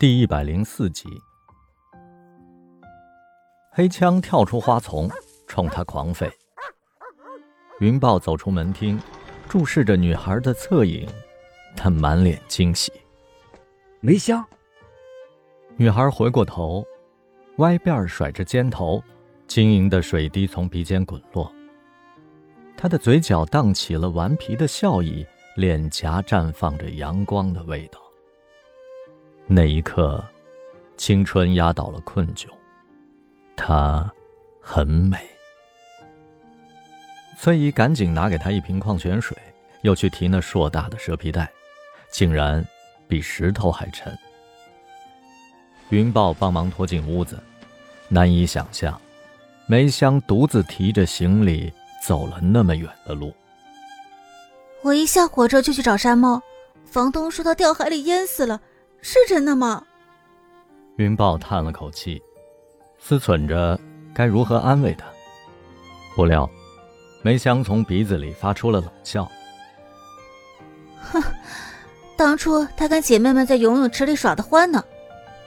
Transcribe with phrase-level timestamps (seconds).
[0.00, 1.08] 第一百零四集，
[3.72, 5.10] 黑枪跳出花丛，
[5.48, 6.30] 冲他狂吠。
[7.80, 8.96] 云豹走出门厅，
[9.48, 11.04] 注视着女孩的侧影，
[11.74, 12.92] 他满脸惊喜。
[13.98, 14.46] 梅香。
[15.76, 16.86] 女孩回过头，
[17.56, 19.02] 歪辫甩着肩头，
[19.48, 21.52] 晶莹的水滴从鼻尖滚落。
[22.76, 25.26] 她的嘴角荡起了顽皮的笑意，
[25.56, 27.98] 脸颊绽放着阳光的味道。
[29.50, 30.22] 那一刻，
[30.98, 32.46] 青春压倒了困窘。
[33.56, 34.12] 她
[34.60, 35.18] 很美。
[37.40, 39.34] 崔姨赶紧拿给她一瓶矿泉水，
[39.80, 41.50] 又去提那硕大的蛇皮袋，
[42.10, 42.62] 竟然
[43.08, 44.16] 比石头还沉。
[45.88, 47.42] 云豹帮忙拖进屋子，
[48.08, 49.00] 难以想象，
[49.66, 51.72] 梅香独自提着行李
[52.06, 53.32] 走了那么远的路。
[54.82, 56.42] 我一下火车就去找山猫，
[56.84, 58.60] 房东说他掉海里淹死了。
[59.00, 59.82] 是真的吗？
[60.96, 62.20] 云豹叹了口气，
[62.98, 63.78] 思忖着
[64.12, 65.06] 该如何安慰他。
[66.16, 66.48] 不料，
[67.22, 69.30] 梅香从鼻子里发出了冷笑
[70.98, 71.22] ：“哼，
[72.16, 74.84] 当初他跟姐妹们在游泳池里耍的欢呢，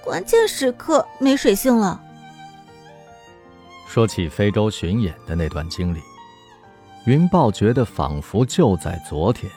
[0.01, 2.01] 关键时刻没水性了。”
[3.85, 5.99] 说起非洲巡演的那段经历，
[7.05, 9.51] 云豹觉得仿佛就在昨天。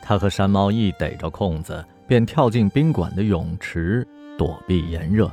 [0.00, 1.84] 他和山猫一逮着空子。
[2.06, 5.30] 便跳进宾馆的泳池躲避炎热。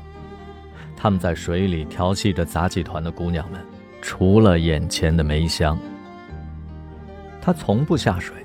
[0.96, 3.60] 他们在水里调戏着杂技团的姑娘们，
[4.02, 5.78] 除了眼前的梅香。
[7.42, 8.36] 他从不下水，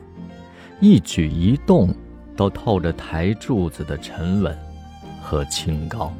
[0.80, 1.94] 一举一动
[2.34, 4.56] 都透着台柱子的沉稳
[5.22, 6.12] 和清高。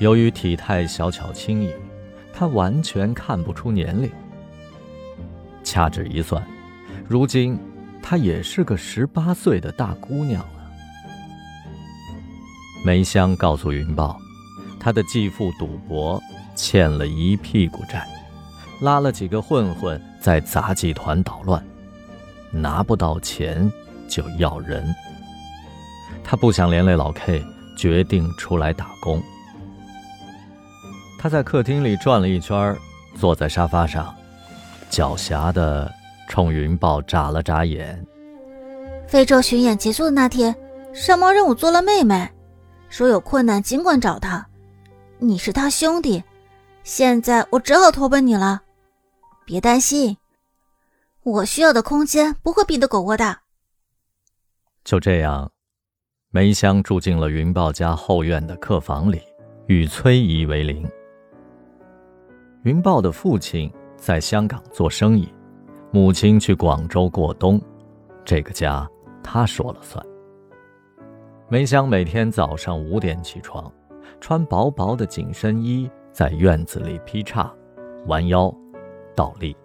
[0.00, 1.72] 由于体态小巧轻盈，
[2.32, 4.10] 他完全看不出年龄。
[5.62, 6.42] 掐指一算，
[7.06, 7.58] 如今。
[8.10, 10.70] 她也是个十八岁的大姑娘了。
[12.82, 14.18] 梅香告诉云豹，
[14.80, 16.18] 她的继父赌博
[16.56, 18.08] 欠了一屁股债，
[18.80, 21.62] 拉了几个混混在杂技团捣乱，
[22.50, 23.70] 拿不到钱
[24.08, 24.82] 就要人。
[26.24, 27.44] 他不想连累老 K，
[27.76, 29.22] 决定出来打工。
[31.18, 32.74] 他在客厅里转了一圈，
[33.16, 34.14] 坐在沙发上，
[34.90, 35.97] 狡黠的。
[36.28, 38.06] 冲云豹眨了眨眼。
[39.08, 40.54] 非洲巡演结束的那天，
[40.92, 42.30] 山猫让我做了妹妹，
[42.88, 44.46] 说有困难尽管找他。
[45.18, 46.22] 你是他兄弟，
[46.84, 48.62] 现在我只好投奔你了。
[49.44, 50.16] 别担心，
[51.22, 53.40] 我需要的空间不会比你的狗窝大。
[54.84, 55.50] 就这样，
[56.30, 59.22] 梅香住进了云豹家后院的客房里，
[59.66, 60.86] 与崔姨为邻。
[62.64, 65.26] 云豹的父亲在香港做生意。
[65.90, 67.58] 母亲去广州过冬，
[68.22, 68.86] 这个家
[69.22, 70.04] 他说了算。
[71.48, 73.72] 梅香每天早上五点起床，
[74.20, 77.50] 穿薄薄的紧身衣，在院子里劈叉、
[78.06, 78.54] 弯腰、
[79.16, 79.56] 倒立。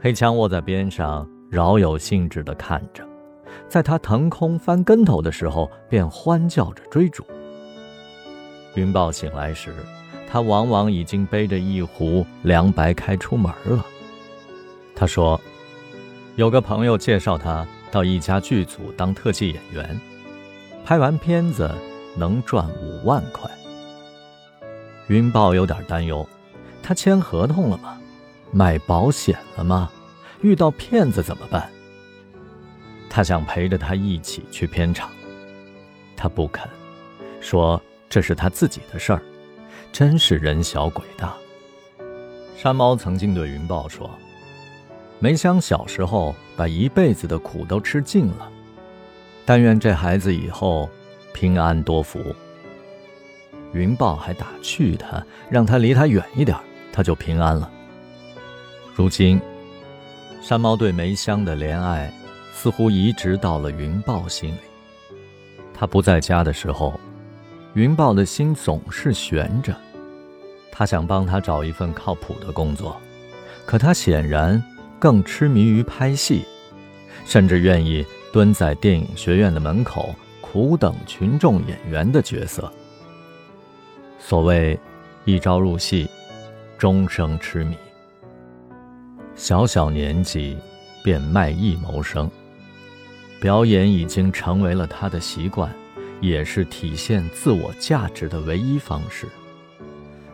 [0.00, 3.06] 黑枪卧在边上，饶有兴致地看着，
[3.68, 7.22] 在他腾空翻跟头的时候，便欢叫着追逐。
[8.76, 9.74] 云豹醒来时，
[10.26, 13.84] 他往往已经背着一壶凉白开出门了。
[15.00, 15.40] 他说
[16.36, 19.98] ：“有个朋友介绍他到一家剧组当特技演员，
[20.84, 21.74] 拍完片子
[22.18, 23.50] 能赚五万块。”
[25.08, 26.28] 云豹有点担忧
[26.84, 27.98] ：“他签合同了吗？
[28.52, 29.90] 买保险了吗？
[30.42, 31.66] 遇到骗子怎么办？”
[33.08, 35.10] 他想陪着他一起去片场，
[36.14, 36.68] 他不肯，
[37.40, 39.22] 说这是他自己的事儿，
[39.92, 41.34] 真是人小鬼大。
[42.54, 44.10] 山猫曾经对云豹说。
[45.22, 48.50] 梅香小时候把一辈子的苦都吃尽了，
[49.44, 50.88] 但愿这孩子以后
[51.34, 52.34] 平安多福。
[53.74, 56.56] 云豹还打趣他，让他离他远一点，
[56.90, 57.70] 他就平安了。
[58.94, 59.38] 如今，
[60.40, 62.10] 山猫对梅香的怜爱
[62.54, 64.60] 似乎移植到了云豹心里。
[65.74, 66.98] 他不在家的时候，
[67.74, 69.76] 云豹的心总是悬着，
[70.72, 72.98] 他想帮他找一份靠谱的工作，
[73.66, 74.62] 可他显然。
[75.00, 76.44] 更痴迷于拍戏，
[77.24, 82.70] 甚至愿意蹲在电影学院的门口苦等群众演员的角色。
[84.18, 84.78] 所谓
[85.24, 86.08] 一朝入戏，
[86.76, 87.74] 终生痴迷。
[89.34, 90.58] 小小年纪
[91.02, 92.30] 便卖艺谋生，
[93.40, 95.72] 表演已经成为了他的习惯，
[96.20, 99.26] 也是体现自我价值的唯一方式。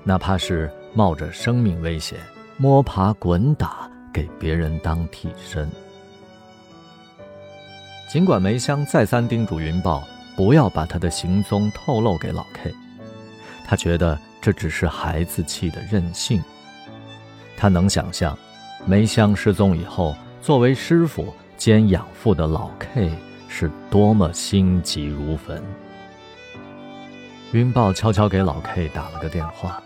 [0.03, 2.19] 哪怕是冒着生命危险
[2.57, 3.89] 摸爬滚打。
[4.17, 5.71] 给别人当替身。
[8.11, 10.03] 尽管梅香再三叮嘱云豹
[10.35, 12.75] 不要把他的行踪透露给老 K。
[13.67, 16.43] 他觉得这只是孩子气的任性。
[17.59, 18.39] 他能想象，
[18.87, 23.13] 梅香失踪以后，作为师傅兼养父的老 K
[23.51, 25.63] 是多么心急如焚。
[27.53, 29.83] 云豹悄悄给老 K 打了个电话。